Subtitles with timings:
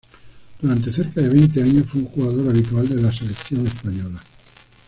[0.59, 4.19] Durante cerca de veinte años, fue un jugador habitual de la selección española.